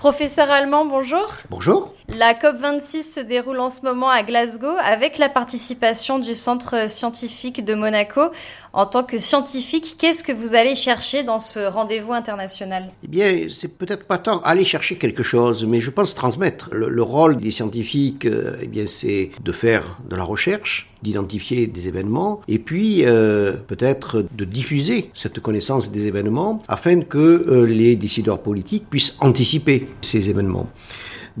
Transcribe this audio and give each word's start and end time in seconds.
Professeur 0.00 0.50
Allemand, 0.50 0.86
bonjour. 0.86 1.26
Bonjour. 1.50 1.92
La 2.16 2.34
COP26 2.34 3.14
se 3.14 3.20
déroule 3.20 3.60
en 3.60 3.70
ce 3.70 3.82
moment 3.82 4.08
à 4.08 4.22
Glasgow 4.22 4.74
avec 4.82 5.16
la 5.18 5.28
participation 5.28 6.18
du 6.18 6.34
Centre 6.34 6.90
scientifique 6.90 7.64
de 7.64 7.74
Monaco. 7.74 8.20
En 8.72 8.86
tant 8.86 9.04
que 9.04 9.18
scientifique, 9.18 9.96
qu'est-ce 9.98 10.22
que 10.22 10.32
vous 10.32 10.54
allez 10.54 10.76
chercher 10.76 11.22
dans 11.22 11.38
ce 11.38 11.60
rendez-vous 11.60 12.12
international? 12.12 12.90
Eh 13.04 13.08
bien, 13.08 13.46
c'est 13.50 13.68
peut-être 13.68 14.04
pas 14.04 14.18
tant 14.18 14.40
aller 14.40 14.64
chercher 14.64 14.96
quelque 14.96 15.22
chose, 15.22 15.64
mais 15.64 15.80
je 15.80 15.90
pense 15.90 16.14
transmettre. 16.14 16.68
Le, 16.72 17.02
rôle 17.02 17.36
des 17.36 17.50
scientifiques, 17.50 18.26
euh, 18.26 18.56
eh 18.60 18.66
bien, 18.66 18.86
c'est 18.86 19.30
de 19.42 19.52
faire 19.52 19.98
de 20.08 20.16
la 20.16 20.22
recherche, 20.24 20.90
d'identifier 21.02 21.66
des 21.66 21.88
événements, 21.88 22.40
et 22.46 22.58
puis 22.58 23.04
euh, 23.06 23.52
peut-être 23.52 24.24
de 24.36 24.44
diffuser 24.44 25.10
cette 25.14 25.40
connaissance 25.40 25.90
des 25.90 26.06
événements 26.06 26.62
afin 26.68 27.00
que 27.00 27.18
euh, 27.18 27.64
les 27.66 27.96
décideurs 27.96 28.40
politiques 28.40 28.88
puissent 28.88 29.16
anticiper 29.20 29.88
ces 30.02 30.28
événements. 30.28 30.68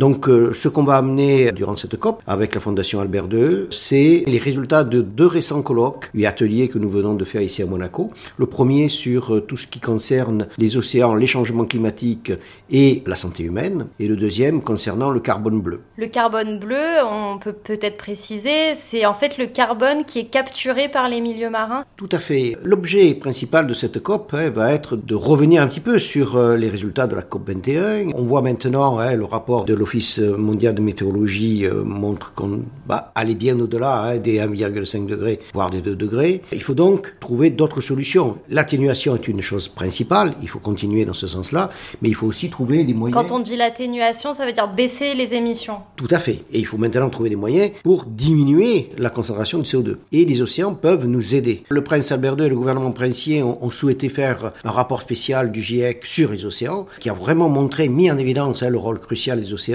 Donc 0.00 0.30
euh, 0.30 0.54
ce 0.54 0.68
qu'on 0.68 0.82
va 0.82 0.96
amener 0.96 1.52
durant 1.52 1.76
cette 1.76 1.98
COP 1.98 2.22
avec 2.26 2.54
la 2.54 2.62
Fondation 2.62 3.02
Albert 3.02 3.26
II, 3.30 3.66
c'est 3.70 4.24
les 4.26 4.38
résultats 4.38 4.82
de 4.82 5.02
deux 5.02 5.26
récents 5.26 5.60
colloques 5.60 6.08
et 6.14 6.26
ateliers 6.26 6.68
que 6.68 6.78
nous 6.78 6.88
venons 6.88 7.12
de 7.12 7.24
faire 7.26 7.42
ici 7.42 7.60
à 7.60 7.66
Monaco. 7.66 8.10
Le 8.38 8.46
premier 8.46 8.88
sur 8.88 9.34
euh, 9.34 9.40
tout 9.42 9.58
ce 9.58 9.66
qui 9.66 9.78
concerne 9.78 10.46
les 10.56 10.78
océans, 10.78 11.14
les 11.14 11.26
changements 11.26 11.66
climatiques 11.66 12.32
et 12.70 13.02
la 13.04 13.14
santé 13.14 13.42
humaine, 13.42 13.88
et 13.98 14.08
le 14.08 14.16
deuxième 14.16 14.62
concernant 14.62 15.10
le 15.10 15.20
carbone 15.20 15.60
bleu. 15.60 15.80
Le 15.98 16.06
carbone 16.06 16.58
bleu, 16.58 17.04
on 17.04 17.36
peut 17.36 17.52
peut-être 17.52 17.98
préciser, 17.98 18.74
c'est 18.76 19.04
en 19.04 19.12
fait 19.12 19.36
le 19.36 19.48
carbone 19.48 20.06
qui 20.06 20.20
est 20.20 20.30
capturé 20.30 20.88
par 20.88 21.10
les 21.10 21.20
milieux 21.20 21.50
marins 21.50 21.84
Tout 21.98 22.08
à 22.12 22.20
fait. 22.20 22.56
L'objet 22.64 23.12
principal 23.12 23.66
de 23.66 23.74
cette 23.74 24.02
COP 24.02 24.32
hein, 24.32 24.48
va 24.48 24.72
être 24.72 24.96
de 24.96 25.14
revenir 25.14 25.60
un 25.60 25.66
petit 25.66 25.80
peu 25.80 25.98
sur 25.98 26.36
euh, 26.36 26.56
les 26.56 26.70
résultats 26.70 27.06
de 27.06 27.14
la 27.14 27.22
COP 27.22 27.46
21. 27.46 28.12
On 28.14 28.22
voit 28.22 28.40
maintenant 28.40 28.98
hein, 28.98 29.14
le 29.14 29.26
rapport 29.26 29.66
de 29.66 29.74
l'Office 29.90 30.18
mondial 30.18 30.72
de 30.76 30.80
météorologie 30.82 31.66
euh, 31.66 31.82
montre 31.82 32.32
qu'on 32.34 32.60
va 32.86 33.10
aller 33.16 33.34
bien 33.34 33.58
au-delà 33.58 34.02
hein, 34.04 34.18
des 34.18 34.38
1,5 34.38 35.06
degrés, 35.06 35.40
voire 35.52 35.70
des 35.70 35.80
2 35.80 35.96
degrés. 35.96 36.42
Il 36.52 36.62
faut 36.62 36.74
donc 36.74 37.14
trouver 37.18 37.50
d'autres 37.50 37.80
solutions. 37.80 38.38
L'atténuation 38.48 39.16
est 39.16 39.26
une 39.26 39.40
chose 39.40 39.66
principale, 39.66 40.34
il 40.42 40.48
faut 40.48 40.60
continuer 40.60 41.04
dans 41.04 41.14
ce 41.14 41.26
sens-là, 41.26 41.70
mais 42.02 42.08
il 42.08 42.14
faut 42.14 42.28
aussi 42.28 42.50
trouver 42.50 42.84
des 42.84 42.94
moyens. 42.94 43.20
Quand 43.20 43.34
on 43.34 43.40
dit 43.40 43.56
l'atténuation, 43.56 44.32
ça 44.32 44.46
veut 44.46 44.52
dire 44.52 44.68
baisser 44.72 45.14
les 45.14 45.34
émissions. 45.34 45.78
Tout 45.96 46.06
à 46.12 46.20
fait. 46.20 46.44
Et 46.52 46.60
il 46.60 46.66
faut 46.66 46.78
maintenant 46.78 47.10
trouver 47.10 47.30
des 47.30 47.34
moyens 47.36 47.72
pour 47.82 48.04
diminuer 48.04 48.90
la 48.96 49.10
concentration 49.10 49.58
de 49.58 49.64
CO2. 49.64 49.96
Et 50.12 50.24
les 50.24 50.40
océans 50.40 50.74
peuvent 50.74 51.06
nous 51.06 51.34
aider. 51.34 51.64
Le 51.68 51.82
prince 51.82 52.12
Albert 52.12 52.36
II 52.38 52.46
et 52.46 52.48
le 52.48 52.54
gouvernement 52.54 52.92
princier 52.92 53.42
ont, 53.42 53.70
souhaité 53.70 54.08
faire 54.08 54.52
un 54.62 54.70
rapport 54.70 55.02
spécial 55.02 55.50
du 55.50 55.60
GIEC 55.60 56.04
sur 56.04 56.30
les 56.30 56.44
océans, 56.44 56.86
qui 57.00 57.08
a 57.08 57.12
vraiment 57.12 57.48
montré, 57.48 57.88
mis 57.88 58.08
en 58.08 58.18
évidence 58.18 58.62
hein, 58.62 58.70
le 58.70 58.78
rôle 58.78 59.00
crucial 59.00 59.40
des 59.40 59.52
océans 59.52 59.69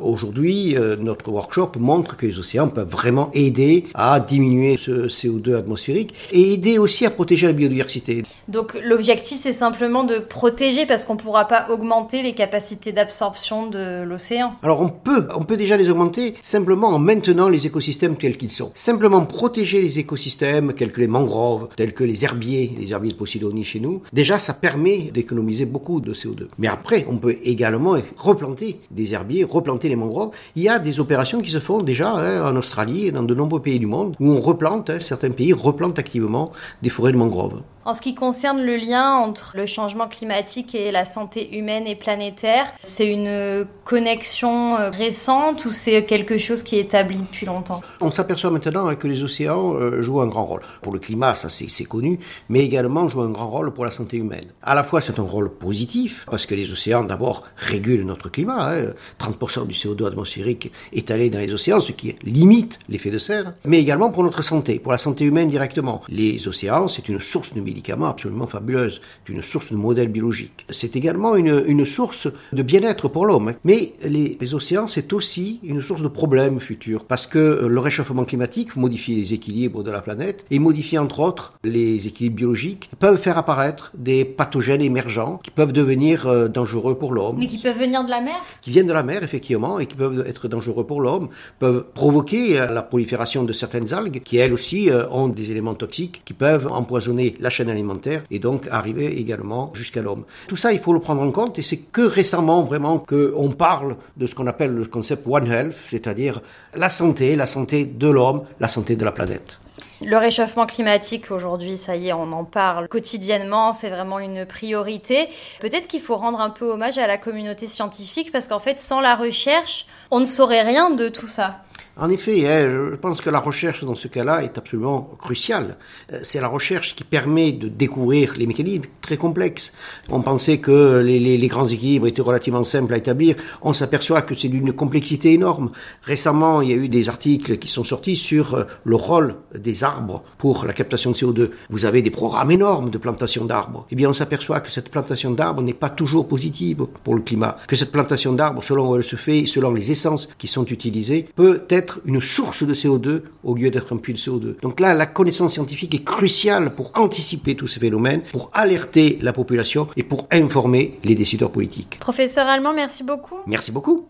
Aujourd'hui, 0.00 0.76
euh, 0.76 0.96
notre 0.96 1.30
workshop 1.30 1.72
montre 1.78 2.16
que 2.16 2.26
les 2.26 2.38
océans 2.38 2.68
peuvent 2.68 2.88
vraiment 2.88 3.30
aider 3.34 3.86
à 3.94 4.20
diminuer 4.20 4.76
ce 4.76 5.08
CO2 5.08 5.56
atmosphérique 5.56 6.14
et 6.32 6.52
aider 6.52 6.78
aussi 6.78 7.06
à 7.06 7.10
protéger 7.10 7.46
la 7.46 7.52
biodiversité. 7.52 8.22
Donc 8.48 8.78
l'objectif, 8.84 9.38
c'est 9.38 9.52
simplement 9.52 10.04
de 10.04 10.18
protéger 10.18 10.86
parce 10.86 11.04
qu'on 11.04 11.14
ne 11.14 11.20
pourra 11.20 11.46
pas 11.46 11.68
augmenter 11.70 12.22
les 12.22 12.34
capacités 12.34 12.92
d'absorption 12.92 13.68
de 13.68 14.02
l'océan. 14.02 14.52
Alors 14.62 14.80
on 14.80 14.88
peut, 14.88 15.28
on 15.34 15.42
peut 15.42 15.56
déjà 15.56 15.76
les 15.76 15.90
augmenter 15.90 16.34
simplement 16.42 16.88
en 16.88 16.98
maintenant 16.98 17.48
les 17.48 17.66
écosystèmes 17.66 18.16
tels 18.16 18.36
qu'ils 18.36 18.50
sont. 18.50 18.70
Simplement 18.74 19.24
protéger 19.24 19.80
les 19.80 19.98
écosystèmes 19.98 20.74
tels 20.74 20.92
que 20.92 21.00
les 21.00 21.06
mangroves, 21.06 21.68
tels 21.76 21.94
que 21.94 22.04
les 22.04 22.24
herbiers, 22.24 22.72
les 22.78 22.92
herbiers 22.92 23.12
de 23.12 23.16
Posidonie 23.16 23.64
chez 23.64 23.80
nous, 23.80 24.02
déjà 24.12 24.38
ça 24.38 24.54
permet 24.54 25.10
d'économiser 25.12 25.64
beaucoup 25.64 26.00
de 26.00 26.14
CO2. 26.14 26.48
Mais 26.58 26.68
après, 26.68 27.06
on 27.08 27.16
peut 27.16 27.36
également 27.42 27.96
replanter 28.16 28.80
des 28.90 29.14
herbiers 29.14 29.29
replanter 29.44 29.88
les 29.88 29.96
mangroves. 29.96 30.30
Il 30.56 30.62
y 30.62 30.68
a 30.68 30.78
des 30.78 31.00
opérations 31.00 31.40
qui 31.40 31.50
se 31.50 31.60
font 31.60 31.82
déjà 31.82 32.10
hein, 32.10 32.50
en 32.50 32.56
Australie 32.56 33.06
et 33.06 33.12
dans 33.12 33.22
de 33.22 33.34
nombreux 33.34 33.62
pays 33.62 33.78
du 33.78 33.86
monde 33.86 34.16
où 34.20 34.30
on 34.30 34.40
replante, 34.40 34.90
hein, 34.90 34.98
certains 35.00 35.30
pays 35.30 35.52
replantent 35.52 35.98
activement 35.98 36.52
des 36.82 36.90
forêts 36.90 37.12
de 37.12 37.18
mangroves. 37.18 37.60
En 37.86 37.94
ce 37.94 38.02
qui 38.02 38.14
concerne 38.14 38.60
le 38.60 38.76
lien 38.76 39.14
entre 39.14 39.52
le 39.56 39.64
changement 39.64 40.06
climatique 40.06 40.74
et 40.74 40.90
la 40.90 41.06
santé 41.06 41.56
humaine 41.56 41.86
et 41.86 41.94
planétaire, 41.94 42.66
c'est 42.82 43.10
une 43.10 43.66
connexion 43.84 44.76
euh, 44.76 44.90
récente 44.90 45.64
ou 45.64 45.70
c'est 45.70 46.04
quelque 46.04 46.36
chose 46.36 46.62
qui 46.62 46.76
est 46.76 46.82
établi 46.82 47.16
depuis 47.16 47.46
longtemps? 47.46 47.80
On 48.02 48.10
s'aperçoit 48.10 48.50
maintenant 48.50 48.86
hein, 48.86 48.96
que 48.96 49.08
les 49.08 49.22
océans 49.22 49.74
euh, 49.74 50.02
jouent 50.02 50.20
un 50.20 50.26
grand 50.26 50.44
rôle. 50.44 50.60
Pour 50.82 50.92
le 50.92 50.98
climat, 50.98 51.34
ça 51.34 51.48
c'est 51.48 51.84
connu, 51.84 52.18
mais 52.50 52.60
également 52.60 53.08
jouent 53.08 53.22
un 53.22 53.30
grand 53.30 53.48
rôle 53.48 53.72
pour 53.72 53.86
la 53.86 53.90
santé 53.90 54.18
humaine. 54.18 54.44
À 54.62 54.74
la 54.74 54.84
fois 54.84 55.00
c'est 55.00 55.18
un 55.18 55.22
rôle 55.22 55.50
positif, 55.50 56.26
parce 56.30 56.44
que 56.44 56.54
les 56.54 56.70
océans 56.70 57.04
d'abord 57.04 57.44
régulent 57.56 58.04
notre 58.04 58.28
climat, 58.28 58.74
30% 59.18 59.66
du 59.66 59.74
CO2 59.74 60.06
atmosphérique 60.06 60.70
est 60.92 61.10
allé 61.10 61.30
dans 61.30 61.38
les 61.38 61.52
océans, 61.54 61.80
ce 61.80 61.92
qui 61.92 62.14
limite 62.22 62.78
l'effet 62.90 63.10
de 63.10 63.18
serre, 63.18 63.54
mais 63.64 63.80
également 63.80 64.10
pour 64.10 64.22
notre 64.22 64.42
santé, 64.42 64.78
pour 64.78 64.92
la 64.92 64.98
santé 64.98 65.24
humaine 65.24 65.48
directement. 65.48 66.02
Les 66.08 66.46
océans, 66.46 66.88
c'est 66.88 67.08
une 67.08 67.20
source 67.20 67.54
de 67.54 67.60
médicaments 67.70 68.08
absolument 68.08 68.46
fabuleuse, 68.46 69.00
une 69.28 69.42
source 69.42 69.70
de 69.72 69.76
modèles 69.76 70.08
biologiques. 70.08 70.66
C'est 70.70 70.96
également 70.96 71.36
une, 71.36 71.64
une, 71.66 71.84
source 71.84 72.28
de 72.52 72.62
bien-être 72.62 73.08
pour 73.08 73.24
l'homme. 73.26 73.54
Mais 73.64 73.94
les, 74.02 74.36
les 74.40 74.54
océans, 74.54 74.86
c'est 74.86 75.12
aussi 75.12 75.60
une 75.62 75.80
source 75.80 76.02
de 76.02 76.08
problèmes 76.08 76.60
futurs, 76.60 77.04
parce 77.04 77.26
que 77.26 77.66
le 77.66 77.80
réchauffement 77.80 78.24
climatique 78.24 78.76
modifie 78.76 79.14
les 79.14 79.34
équilibres 79.34 79.82
de 79.82 79.90
la 79.90 80.02
planète 80.02 80.44
et 80.50 80.58
modifie 80.58 80.98
entre 80.98 81.20
autres 81.20 81.52
les 81.64 82.06
équilibres 82.06 82.36
biologiques, 82.36 82.90
peuvent 82.98 83.18
faire 83.18 83.38
apparaître 83.38 83.92
des 83.94 84.24
pathogènes 84.24 84.82
émergents 84.82 85.40
qui 85.42 85.50
peuvent 85.50 85.72
devenir 85.72 86.26
euh, 86.26 86.48
dangereux 86.48 86.96
pour 86.98 87.12
l'homme. 87.12 87.36
Mais 87.38 87.46
qui 87.46 87.58
peuvent 87.58 87.78
venir 87.78 88.04
de 88.04 88.10
la 88.10 88.20
mer? 88.20 88.40
Qui 88.62 88.70
viennent 88.70 88.86
de 88.86 88.92
la 88.92 89.02
mer, 89.02 89.22
effectivement, 89.22 89.78
et 89.78 89.86
qui 89.86 89.94
peuvent 89.94 90.24
être 90.26 90.48
dangereux 90.48 90.86
pour 90.86 91.00
l'homme, 91.00 91.28
peuvent 91.58 91.84
provoquer 91.94 92.60
euh, 92.60 92.66
la 92.72 92.82
prolifération 92.82 93.44
de 93.44 93.52
certaines 93.52 93.92
algues 93.92 94.22
qui, 94.22 94.36
elles 94.38 94.52
aussi, 94.52 94.90
euh, 94.90 95.08
ont 95.10 95.28
des 95.28 95.50
éléments 95.50 95.74
toxiques 95.74 96.22
qui 96.24 96.34
peuvent 96.34 96.68
empoisonner 96.70 97.34
la 97.40 97.50
alimentaire 97.68 98.22
et 98.30 98.38
donc 98.38 98.68
arriver 98.70 99.20
également 99.20 99.72
jusqu'à 99.74 100.02
l'homme. 100.02 100.24
Tout 100.48 100.56
ça, 100.56 100.72
il 100.72 100.78
faut 100.78 100.92
le 100.92 101.00
prendre 101.00 101.22
en 101.22 101.30
compte 101.30 101.58
et 101.58 101.62
c'est 101.62 101.76
que 101.78 102.02
récemment 102.02 102.62
vraiment 102.62 102.98
qu'on 102.98 103.50
parle 103.50 103.96
de 104.16 104.26
ce 104.26 104.34
qu'on 104.34 104.46
appelle 104.46 104.74
le 104.74 104.84
concept 104.84 105.26
One 105.26 105.50
Health, 105.50 105.74
c'est-à-dire 105.90 106.40
la 106.74 106.90
santé, 106.90 107.36
la 107.36 107.46
santé 107.46 107.84
de 107.84 108.08
l'homme, 108.08 108.44
la 108.60 108.68
santé 108.68 108.96
de 108.96 109.04
la 109.04 109.12
planète. 109.12 109.58
Le 110.02 110.16
réchauffement 110.16 110.64
climatique, 110.64 111.30
aujourd'hui, 111.30 111.76
ça 111.76 111.94
y 111.94 112.08
est, 112.08 112.14
on 112.14 112.32
en 112.32 112.44
parle 112.44 112.88
quotidiennement, 112.88 113.74
c'est 113.74 113.90
vraiment 113.90 114.18
une 114.18 114.46
priorité. 114.46 115.28
Peut-être 115.60 115.88
qu'il 115.88 116.00
faut 116.00 116.16
rendre 116.16 116.40
un 116.40 116.48
peu 116.48 116.64
hommage 116.70 116.96
à 116.96 117.06
la 117.06 117.18
communauté 117.18 117.66
scientifique 117.66 118.32
parce 118.32 118.48
qu'en 118.48 118.60
fait, 118.60 118.80
sans 118.80 119.00
la 119.00 119.14
recherche, 119.14 119.86
on 120.10 120.20
ne 120.20 120.24
saurait 120.24 120.62
rien 120.62 120.90
de 120.90 121.10
tout 121.10 121.26
ça. 121.26 121.58
En 122.00 122.08
effet, 122.08 122.46
hein, 122.48 122.88
je 122.92 122.96
pense 122.96 123.20
que 123.20 123.28
la 123.28 123.40
recherche 123.40 123.84
dans 123.84 123.94
ce 123.94 124.08
cas-là 124.08 124.42
est 124.42 124.56
absolument 124.56 125.10
cruciale. 125.18 125.76
Euh, 126.14 126.20
c'est 126.22 126.40
la 126.40 126.48
recherche 126.48 126.96
qui 126.96 127.04
permet 127.04 127.52
de 127.52 127.68
découvrir 127.68 128.32
les 128.38 128.46
mécanismes 128.46 128.84
très 129.02 129.18
complexes. 129.18 129.70
On 130.08 130.22
pensait 130.22 130.56
que 130.56 131.02
les, 131.04 131.48
grands 131.48 131.66
équilibres 131.66 132.06
étaient 132.06 132.22
relativement 132.22 132.64
simples 132.64 132.94
à 132.94 132.96
établir. 132.96 133.36
On 133.60 133.74
s'aperçoit 133.74 134.22
que 134.22 134.34
c'est 134.34 134.48
d'une 134.48 134.72
complexité 134.72 135.34
énorme. 135.34 135.72
Récemment, 136.02 136.62
il 136.62 136.70
y 136.70 136.72
a 136.72 136.76
eu 136.76 136.88
des 136.88 137.10
articles 137.10 137.58
qui 137.58 137.68
sont 137.68 137.84
sortis 137.84 138.16
sur 138.16 138.54
euh, 138.54 138.64
le 138.84 138.96
rôle 138.96 139.34
des 139.54 139.84
arbres 139.84 140.22
pour 140.38 140.64
la 140.64 140.72
captation 140.72 141.10
de 141.10 141.16
CO2. 141.16 141.50
Vous 141.68 141.84
avez 141.84 142.00
des 142.00 142.10
programmes 142.10 142.50
énormes 142.50 142.88
de 142.88 142.96
plantation 142.96 143.44
d'arbres. 143.44 143.86
Eh 143.90 143.94
bien, 143.94 144.08
on 144.08 144.14
s'aperçoit 144.14 144.60
que 144.60 144.70
cette 144.70 144.88
plantation 144.88 145.32
d'arbres 145.32 145.60
n'est 145.60 145.74
pas 145.74 145.90
toujours 145.90 146.26
positive 146.26 146.86
pour 147.04 147.14
le 147.14 147.20
climat. 147.20 147.58
Que 147.68 147.76
cette 147.76 147.92
plantation 147.92 148.32
d'arbres, 148.32 148.64
selon 148.64 148.90
où 148.90 148.96
elle 148.96 149.04
se 149.04 149.16
fait, 149.16 149.44
selon 149.44 149.74
les 149.74 149.92
essences 149.92 150.30
qui 150.38 150.46
sont 150.46 150.64
utilisées, 150.64 151.28
peut 151.36 151.60
être 151.90 152.00
une 152.04 152.20
source 152.20 152.62
de 152.62 152.74
CO2 152.74 153.22
au 153.44 153.54
lieu 153.54 153.70
d'être 153.70 153.92
un 153.92 153.96
puits 153.96 154.12
de 154.12 154.18
CO2. 154.18 154.60
Donc 154.60 154.80
là, 154.80 154.94
la 154.94 155.06
connaissance 155.06 155.54
scientifique 155.54 155.94
est 155.94 156.04
cruciale 156.04 156.74
pour 156.74 156.92
anticiper 156.94 157.54
tous 157.54 157.66
ces 157.66 157.80
phénomènes, 157.80 158.22
pour 158.30 158.50
alerter 158.52 159.18
la 159.20 159.32
population 159.32 159.88
et 159.96 160.02
pour 160.02 160.26
informer 160.30 160.98
les 161.04 161.14
décideurs 161.14 161.50
politiques. 161.50 161.98
Professeur 162.00 162.46
Allemand, 162.46 162.72
merci 162.74 163.02
beaucoup. 163.02 163.36
Merci 163.46 163.72
beaucoup. 163.72 163.98